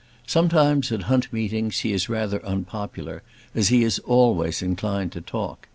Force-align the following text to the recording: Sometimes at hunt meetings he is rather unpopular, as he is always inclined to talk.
Sometimes 0.25 0.91
at 0.91 1.03
hunt 1.03 1.31
meetings 1.31 1.81
he 1.81 1.93
is 1.93 2.09
rather 2.09 2.43
unpopular, 2.43 3.21
as 3.53 3.67
he 3.67 3.83
is 3.83 3.99
always 3.99 4.63
inclined 4.63 5.11
to 5.11 5.21
talk. 5.21 5.67